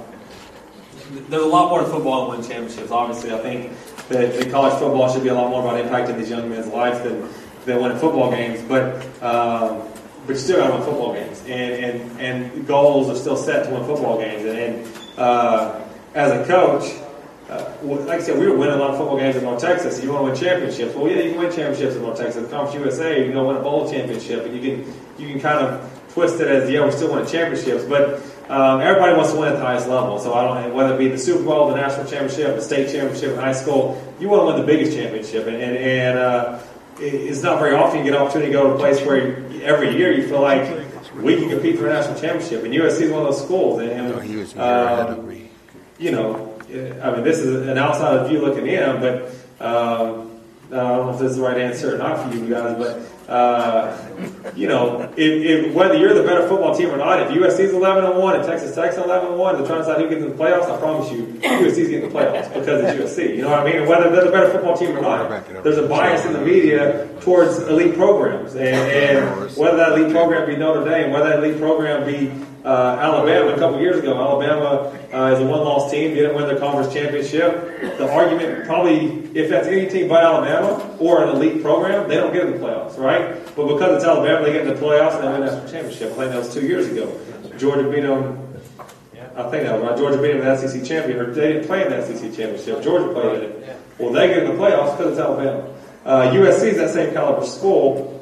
[1.28, 2.90] there's a lot more to football than win championships.
[2.90, 3.72] Obviously, I think
[4.08, 7.00] that, that, college football should be a lot more about impacting these young men's lives
[7.02, 7.28] than,
[7.64, 8.62] than winning football games.
[8.62, 9.82] But um,
[10.26, 13.66] but you still got to win football games, and, and and goals are still set
[13.66, 14.44] to win football games.
[14.44, 15.80] And, and uh,
[16.14, 16.92] as a coach,
[17.50, 20.02] uh, like I said, we were winning a lot of football games in North Texas.
[20.02, 20.94] You want to win championships?
[20.94, 22.50] Well, yeah, you can win championships in North Texas.
[22.50, 25.90] Conference USA, you can win a bowl championship, and you can you can kind of
[26.14, 29.58] twist it as yeah, we're still winning championships, but um, everybody wants to win at
[29.58, 30.18] the highest level.
[30.18, 33.32] So I don't whether it be the Super Bowl, the national championship, the state championship
[33.32, 36.58] in high school, you want to win the biggest championship, and and, and uh,
[36.98, 39.96] it's not very often you get an opportunity to go to a place where every
[39.96, 40.68] year you feel like
[41.14, 43.90] we can compete for a national championship, and USC is one of those schools, and,
[43.90, 45.48] and um,
[45.98, 50.30] you know I mean, this is an outside view looking in, but um,
[50.72, 53.00] I don't know if this is the right answer or not for you guys, but
[53.28, 53.96] uh,
[54.54, 58.04] you know, if, if, whether you're the better football team or not, if USC's 11
[58.04, 60.28] and one and Texas Tech's 11 and one, they're trying to decide who gets in
[60.30, 60.70] the playoffs.
[60.70, 63.36] I promise you, USC's getting the playoffs because it's USC.
[63.36, 63.76] You know what I mean?
[63.76, 67.08] And whether they're the better football team or not, there's a bias in the media
[67.20, 71.58] towards elite programs, and, and whether that elite program be Notre Dame, whether that elite
[71.58, 72.30] program be
[72.64, 74.14] uh, Alabama a couple years ago.
[74.18, 77.98] Alabama uh, is a one-loss team, didn't win their conference championship.
[77.98, 82.32] The argument probably, if that's any team but Alabama or an elite program, they don't
[82.32, 83.34] get in the playoffs, right?
[83.54, 86.12] But because it's Alabama, they get in the playoffs and they win the national championship.
[86.12, 87.20] I think that was two years ago.
[87.58, 88.40] Georgia beat them.
[89.36, 89.98] I think that was right.
[89.98, 91.28] Georgia beat them in the SEC championship.
[91.28, 92.82] Or they didn't play in the SEC championship.
[92.82, 93.76] Georgia played in it.
[93.98, 95.68] Well, they get in the playoffs because it's Alabama.
[96.04, 98.13] Uh, USC is that same caliber school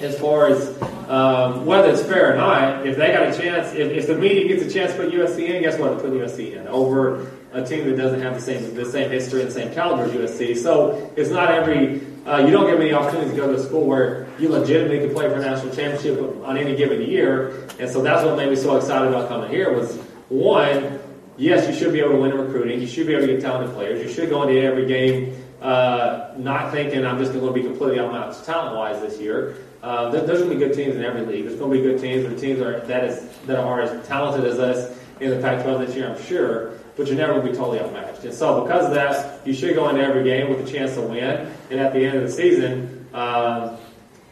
[0.00, 2.86] as far as um, whether it's fair or not.
[2.86, 5.48] If they got a chance, if, if the media gets a chance to put USC
[5.48, 5.96] in, guess what?
[5.96, 9.42] They put USC in over a team that doesn't have the same the same history
[9.42, 10.56] and the same caliber as USC.
[10.56, 13.84] So it's not every uh, you don't get many opportunities to go to a school
[13.84, 17.68] where you legitimately can play for a national championship on any given year.
[17.80, 19.96] And so that's what made me so excited about coming here was
[20.28, 21.00] one,
[21.36, 22.80] yes, you should be able to win in recruiting.
[22.80, 24.00] You should be able to get talented players.
[24.00, 28.00] You should go into every game uh, not thinking I'm just going to be completely
[28.00, 29.56] outmatched talent wise this year.
[29.82, 31.44] Uh, there's going to be good teams in every league.
[31.44, 34.44] There's going to be good teams, and teams are, that is that are as talented
[34.44, 36.72] as us in the Pac-12 this year, I'm sure.
[36.96, 38.24] But you're never going to be totally outmatched.
[38.24, 41.00] And so, because of that, you should go into every game with a chance to
[41.00, 41.50] win.
[41.70, 43.76] And at the end of the season, um,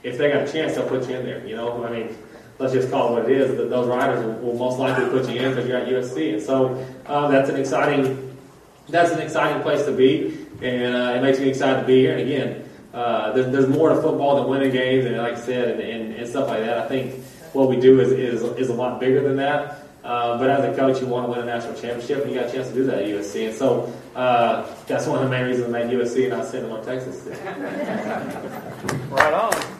[0.02, 1.44] if they got a chance, they'll put you in there.
[1.46, 2.16] You know, I mean,
[2.58, 3.56] let's just call it what it is.
[3.56, 6.34] That those writers will, will, most likely put you in because you're at USC.
[6.34, 8.30] And so, um, that's an exciting
[8.90, 12.12] that's an exciting place to be, and uh, it makes me excited to be here.
[12.16, 15.68] And again, uh, there's, there's more to football than winning games, and like I said,
[15.70, 16.78] and, and, and stuff like that.
[16.78, 17.22] I think
[17.52, 19.86] what we do is, is, is a lot bigger than that.
[20.02, 22.48] Uh, but as a coach, you want to win a national championship, and you got
[22.48, 23.48] a chance to do that at USC.
[23.48, 26.70] And so uh, that's one of the main reasons I made USC and not sitting
[26.70, 27.26] on Texas.
[29.10, 29.79] right on.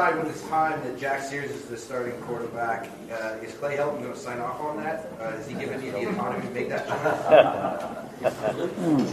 [0.00, 4.00] Decide when it's time that Jack Sears is the starting quarterback, uh, is Clay Helton
[4.00, 5.12] going to sign off on that?
[5.20, 6.96] Uh, is he giving you the autonomy to make that choice?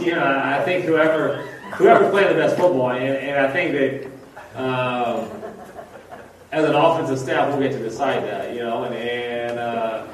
[0.00, 4.06] yeah, I think whoever whoever playing the best football, and, and I think that
[4.58, 5.28] um,
[6.52, 10.06] as an offensive staff, we'll get to decide that, you know, and, and uh,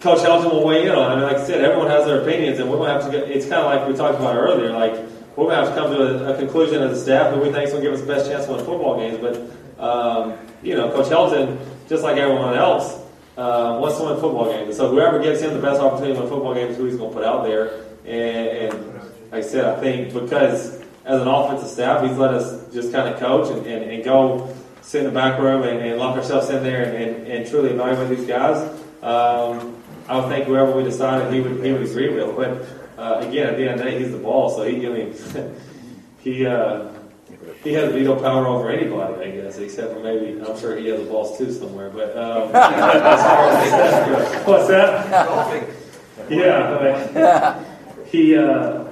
[0.00, 1.10] Coach Helton will weigh in on.
[1.10, 3.18] I mean, like I said, everyone has their opinions, and we're going to have to
[3.18, 3.30] get.
[3.30, 4.94] It's kind of like we talked about earlier, like
[5.36, 7.50] we're going to have to come to a, a conclusion as a staff who we
[7.50, 9.18] think is going to give us the best chance to win football games.
[9.18, 13.00] But, um, you know, Coach Helton, just like everyone else,
[13.36, 14.76] uh, wants to win football games.
[14.76, 17.16] So whoever gives him the best opportunity to win football games who he's going to
[17.16, 17.84] put out there.
[18.06, 18.94] And, and
[19.32, 23.12] like I said, I think because as an offensive staff, he's let us just kind
[23.12, 26.50] of coach and, and, and go sit in the back room and, and lock ourselves
[26.50, 28.58] in there and, and, truly evaluate these guys.
[29.02, 29.76] Um,
[30.08, 32.36] I would think whoever we decided he would he would agree with.
[32.36, 34.90] But uh, again, at the end of the day, he's the boss, so he, I
[34.90, 35.14] mean,
[36.18, 36.88] he, uh,
[37.62, 41.00] he has veto power over anybody, I guess, except for maybe, I'm sure he has
[41.00, 42.52] a boss too somewhere, but, um,
[44.44, 45.68] What's that?
[46.30, 47.64] Yeah,
[48.06, 48.84] he, uh,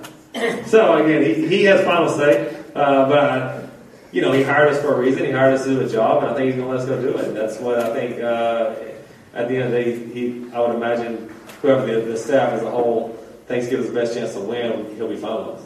[0.66, 3.70] so again, he, he has final say, uh, but,
[4.10, 5.24] you know, he hired us for a reason.
[5.24, 6.86] He hired us to do a job, and I think he's going to let us
[6.86, 7.34] go do it.
[7.34, 8.74] That's what I think, uh,
[9.34, 12.62] at the end of the day, he, I would imagine whoever the, the staff as
[12.62, 15.62] a whole thinks gives us the best chance to win, he'll be us.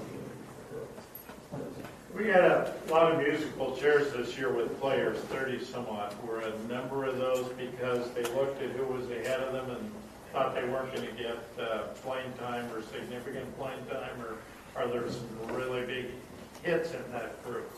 [2.17, 6.15] We had a lot of musical chairs this year with players, 30 some odd.
[6.27, 9.93] Were a number of those because they looked at who was ahead of them and
[10.33, 14.37] thought they weren't going to get uh, playing time or significant playing time, or
[14.81, 16.07] are there some really big
[16.63, 17.71] hits in that group?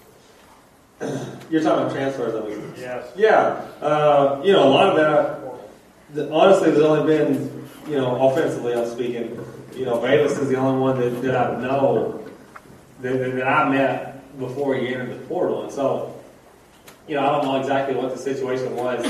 [1.51, 2.75] You're talking about transfers, I mean.
[2.77, 3.11] Yes.
[3.17, 6.15] Yeah, uh, you know, a lot of that.
[6.15, 9.45] The, honestly, there's only been, you know, offensively, I'm speaking.
[9.79, 12.25] You know, Bayless is the only one that, that I know
[13.01, 16.21] that, that, that I met before he entered the portal, and so,
[17.07, 19.07] you know, I don't know exactly what the situation was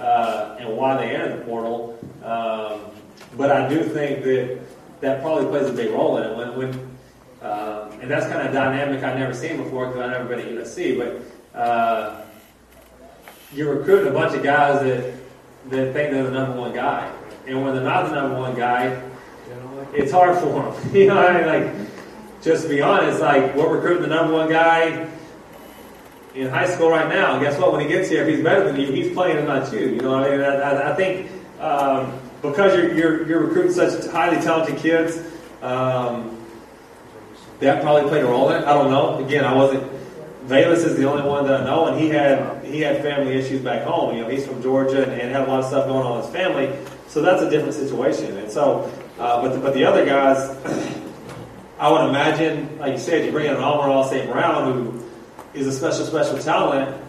[0.00, 2.80] uh, and why they entered the portal, um,
[3.36, 4.58] but I do think that
[5.02, 6.36] that probably plays a big role in it.
[6.36, 6.70] When, when
[7.48, 10.40] um, and that's kind of a dynamic I've never seen before because I've never been
[10.40, 11.58] at USC, but.
[11.58, 12.18] Uh,
[13.54, 15.14] you're recruiting a bunch of guys that
[15.68, 17.12] that think they're the number one guy,
[17.46, 18.98] and when they're not the number one guy,
[19.92, 20.94] it's hard for them.
[20.94, 24.32] you know, what I mean, like just to be honest, like we're recruiting the number
[24.32, 25.08] one guy
[26.34, 27.38] in high school right now.
[27.38, 27.72] Guess what?
[27.72, 29.80] When he gets here, if he's better than you, he's playing and not you.
[29.80, 34.06] You know, what I mean, I, I think um, because you're, you're you're recruiting such
[34.10, 35.20] highly talented kids.
[35.62, 36.38] Um,
[37.60, 38.66] that probably played a role in it.
[38.66, 39.24] I don't know.
[39.24, 39.92] Again, I wasn't
[40.48, 43.60] Bayless is the only one that I know, and he had he had family issues
[43.60, 44.16] back home.
[44.16, 46.24] You know, he's from Georgia and, and had a lot of stuff going on in
[46.24, 46.74] his family,
[47.06, 48.36] so that's a different situation.
[48.36, 50.56] And so, uh, but the, but the other guys,
[51.78, 54.30] I would imagine, like you said, you bring in an Amon-Ra St.
[54.30, 55.04] Brown who
[55.54, 57.00] is a special special talent,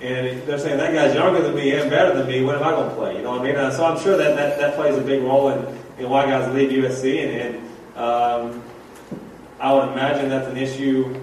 [0.00, 2.42] and they're saying that guy's younger than me and better than me.
[2.42, 3.16] When am I going to play?
[3.16, 3.56] You know what I mean?
[3.56, 6.52] And so I'm sure that that, that plays a big role in, in why guys
[6.54, 8.62] leave USC, and, and um,
[9.60, 11.20] I would imagine that's an issue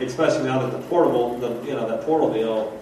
[0.00, 2.80] especially now that the portable, the you know that portal deal,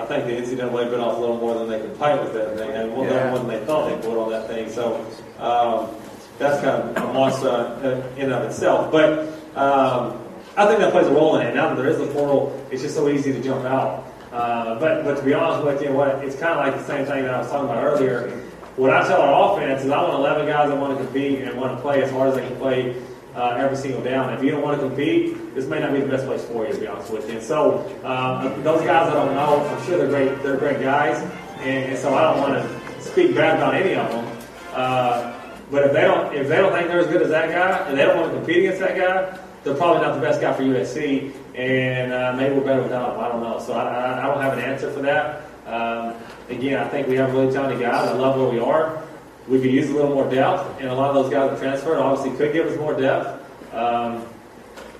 [0.00, 2.56] I think the NCAA bit off a little more than they could fight with that
[2.56, 3.34] thing, and more yeah.
[3.34, 4.70] than they thought they would on that thing.
[4.70, 4.96] So
[5.38, 5.94] um,
[6.38, 8.90] that's kind of a monster in and of itself.
[8.90, 10.18] But um,
[10.56, 11.54] I think that plays a role in it.
[11.54, 14.06] Now that there is the portal, it's just so easy to jump out.
[14.32, 17.04] Uh, but but to be honest with you, what it's kind of like the same
[17.04, 18.30] thing that I was talking about earlier.
[18.76, 21.60] What I tell our offense is I want 11 guys that want to compete and
[21.60, 22.96] want to play as hard as they can play
[23.34, 24.32] uh, every single down.
[24.34, 26.72] If you don't want to compete, this may not be the best place for you,
[26.72, 27.36] to be honest with you.
[27.36, 30.42] And so um, those guys I don't know, I'm sure they're great.
[30.42, 31.22] They're great guys,
[31.58, 34.38] and, and so I don't want to speak bad about any of them.
[34.72, 35.36] Uh,
[35.70, 37.96] but if they don't, if they don't think they're as good as that guy, and
[37.96, 40.62] they don't want to compete against that guy, they're probably not the best guy for
[40.62, 43.24] USC, and uh, maybe we're better without them.
[43.24, 43.60] I don't know.
[43.60, 45.42] So I, I, I don't have an answer for that.
[45.66, 46.14] Um,
[46.48, 48.08] again, I think we have a really talented guys.
[48.08, 49.04] I love where we are
[49.50, 51.98] we could use a little more depth, and a lot of those guys that transferred
[51.98, 53.74] obviously could give us more depth.
[53.74, 54.24] Um,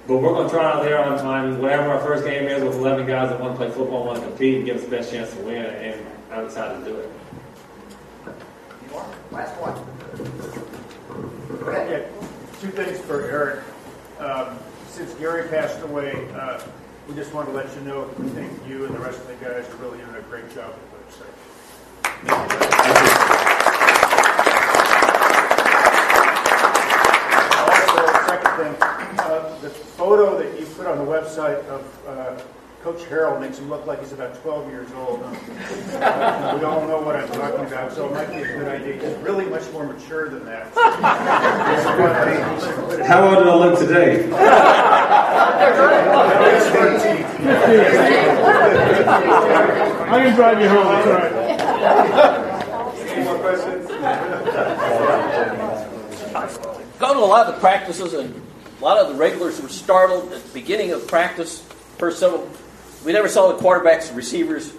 [0.09, 2.75] but we're going to try out there on, on whatever our first game is with
[2.75, 5.13] 11 guys that want to play football, want to compete, and give us the best
[5.13, 7.13] chance to win, and I'm excited to do it.
[9.31, 9.75] Last one.
[11.61, 11.73] Go.
[11.73, 12.03] Yeah,
[12.61, 13.63] two things for Erik.
[14.19, 14.59] Um,
[14.89, 16.61] since Garry passed away, uh,
[17.09, 19.35] we just want to let you know we think you and the rest of the
[19.35, 20.91] guys are really doing a great job with
[28.65, 29.61] the website.
[29.63, 32.41] the photo that you put on the website of uh,
[32.83, 35.23] Coach Harrell makes him look like he's about 12 years old.
[36.01, 38.95] Uh, we all know what I'm talking about, so it might be a good idea.
[38.95, 40.73] He's really much more mature than that.
[43.07, 44.27] How old do I look today?
[50.09, 50.87] I can drive you home.
[50.87, 51.33] That's all right.
[53.11, 53.89] Any more questions?
[56.99, 58.35] Gone to a lot of the practices and
[58.81, 61.61] a lot of the regulars were startled at the beginning of practice.
[61.99, 62.49] First several,
[63.05, 64.73] we never saw the quarterbacks and receivers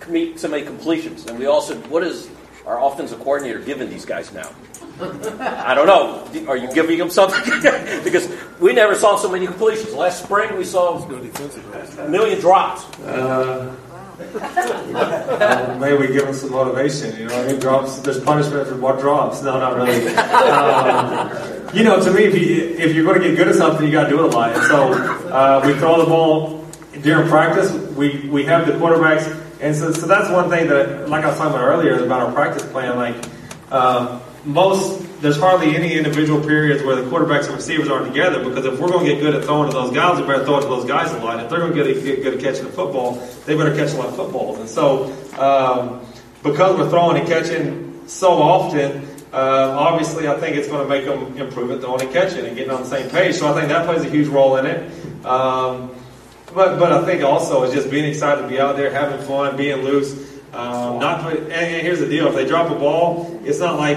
[0.00, 1.26] commit so many completions.
[1.26, 2.30] And we all said, what is
[2.66, 4.50] our offensive coordinator giving these guys now?
[5.00, 6.48] I don't know.
[6.48, 7.40] Are you giving them something?
[8.04, 9.92] because we never saw so many completions.
[9.94, 12.84] Last spring we saw a million drops.
[13.00, 13.74] Uh,
[15.78, 17.16] maybe we give them some motivation.
[17.18, 17.98] You know, I mean, drops.
[17.98, 19.42] There's punishment for what drops.
[19.42, 20.14] No, not really.
[20.14, 23.86] Um, you know, to me, if, you, if you're going to get good at something,
[23.86, 24.52] you got to do it a lot.
[24.52, 24.92] And so
[25.30, 26.64] uh, we throw the ball
[27.00, 27.72] during practice.
[27.96, 29.26] We we have the quarterbacks,
[29.60, 32.32] and so so that's one thing that, like I was talking about earlier, about our
[32.32, 32.96] practice plan.
[32.96, 33.16] Like
[33.72, 38.42] um, most, there's hardly any individual periods where the quarterbacks and receivers aren't together.
[38.42, 40.58] Because if we're going to get good at throwing to those guys, we better throw
[40.58, 41.42] it to those guys a lot.
[41.42, 43.14] If they're going to get, good at catching the football,
[43.46, 44.58] they better catch a lot of footballs.
[44.58, 46.04] And so um,
[46.42, 51.06] because we're throwing and catching so often uh, obviously, I think it's going to make
[51.06, 53.36] them improve at throwing and catching and getting on the same page.
[53.36, 54.92] So I think that plays a huge role in it.
[55.24, 55.94] Um,
[56.54, 59.56] but but I think also it's just being excited to be out there, having fun,
[59.56, 60.12] being loose.
[60.52, 63.96] Um, not put, and here's the deal: if they drop a ball, it's not like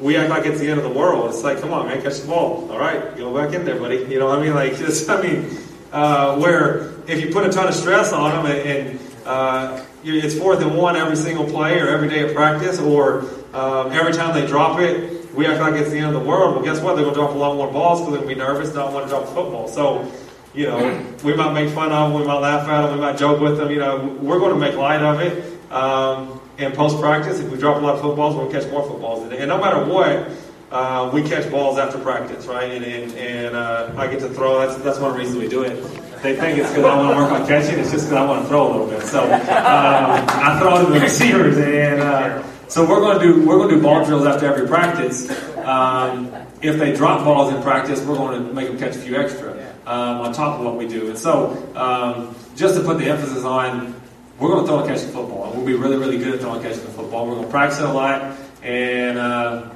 [0.00, 1.30] we act like it's the end of the world.
[1.30, 2.70] It's like, come on, man, catch the ball.
[2.70, 3.98] All right, go back in there, buddy.
[3.98, 4.54] You know what I mean?
[4.54, 4.72] Like,
[5.08, 5.58] I mean,
[5.92, 10.38] uh, where if you put a ton of stress on them and, and uh, it's
[10.38, 13.20] fourth and one every single play or every day of practice, or
[13.52, 16.56] um, every time they drop it, we act like it's the end of the world.
[16.56, 16.94] Well, guess what?
[16.94, 18.92] They're going to drop a lot more balls because they're going to be nervous, not
[18.92, 19.68] want to drop the football.
[19.68, 20.10] So,
[20.54, 23.18] you know, we might make fun of them, we might laugh at them, we might
[23.18, 23.70] joke with them.
[23.70, 25.72] You know, we're going to make light of it.
[25.72, 29.30] Um, in post practice, if we drop a lot of footballs, we'll catch more footballs.
[29.32, 30.30] And, no matter what,
[30.70, 32.70] uh, we catch balls after practice, right?
[32.70, 34.60] And, and, and uh, I get to throw.
[34.60, 35.82] That's, that's one reason we do it.
[36.22, 37.78] They think it's because I want to work on catching.
[37.78, 39.02] It's just because I want to throw a little bit.
[39.04, 43.56] So um, I throw to the receivers, and uh, so we're going to do we're
[43.56, 45.30] going to do ball drills after every practice.
[45.64, 46.30] Um,
[46.60, 49.52] if they drop balls in practice, we're going to make them catch a few extra
[49.86, 51.08] um, on top of what we do.
[51.08, 53.94] And so um, just to put the emphasis on
[54.40, 55.52] we're going to throw and catch the football.
[55.54, 57.26] We'll be really, really good at throwing and catching the football.
[57.26, 58.36] We're going to practice it a lot.
[58.62, 59.70] And, uh,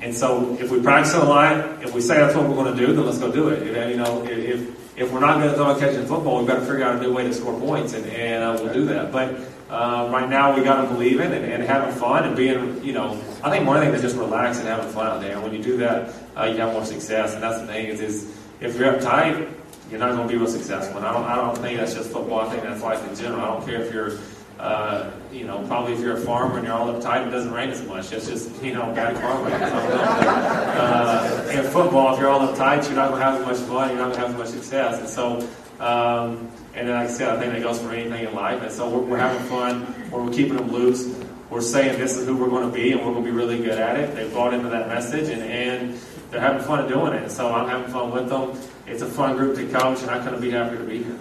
[0.00, 2.74] and so if we practice it a lot, if we say that's what we're going
[2.74, 3.62] to do, then let's go do it.
[3.62, 6.60] If, you know, if, if we're not going to throw and catching football, we've got
[6.60, 9.12] to figure out a new way to score points, and, and uh, we'll do that.
[9.12, 9.36] But
[9.70, 12.92] um, right now, we got to believe in and, and having fun and being, you
[12.92, 15.32] know, I think more thing is just relax and having fun out there.
[15.32, 17.34] And when you do that, uh, you have more success.
[17.34, 19.50] And that's the thing is, is if you're uptight,
[19.92, 20.96] you're not going to be real successful.
[20.96, 22.40] And I don't, I don't think that's just football.
[22.40, 23.42] I think that's life in general.
[23.42, 24.18] I don't care if you're,
[24.58, 27.68] uh, you know, probably if you're a farmer and you're all uptight, it doesn't rain
[27.68, 28.10] as much.
[28.10, 29.52] It's just, you know, bad farming.
[29.52, 33.90] uh, in football, if you're all uptight, you're not going to have as much fun.
[33.90, 34.98] You're not going to have as much success.
[34.98, 35.46] And so,
[35.78, 38.62] um, and like I said, I think that goes for anything in life.
[38.62, 40.10] And so we're, we're having fun.
[40.10, 41.14] We're keeping them loose.
[41.50, 43.58] We're saying this is who we're going to be, and we're going to be really
[43.58, 44.14] good at it.
[44.14, 47.30] They've bought into that message, and, and they're having fun doing it.
[47.30, 48.56] So I'm having fun with them
[48.92, 51.18] it's a fun group to coach, and I couldn't be happier to be here.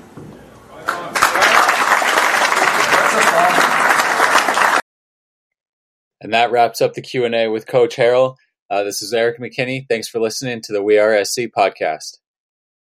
[6.19, 8.35] And that wraps up the Q&A with Coach Harrell.
[8.69, 9.87] Uh, this is Erik McKinney.
[9.87, 12.17] Thanks for listening to the WeAreSC podcast.